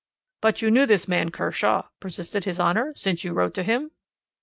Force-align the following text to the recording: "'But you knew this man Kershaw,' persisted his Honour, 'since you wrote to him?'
"'But 0.41 0.63
you 0.63 0.71
knew 0.71 0.87
this 0.87 1.07
man 1.07 1.29
Kershaw,' 1.29 1.83
persisted 1.99 2.43
his 2.45 2.59
Honour, 2.59 2.93
'since 2.95 3.23
you 3.23 3.33
wrote 3.33 3.53
to 3.53 3.61
him?' 3.61 3.91